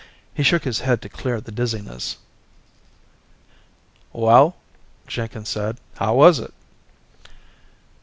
He 0.33 0.41
shook 0.41 0.63
his 0.63 0.79
head 0.79 0.99
to 1.03 1.09
clear 1.09 1.39
the 1.39 1.51
dizziness. 1.51 2.17
"Well?" 4.11 4.55
Jenkins 5.05 5.49
said. 5.49 5.77
"How 5.97 6.15
was 6.15 6.39
it?" 6.39 6.55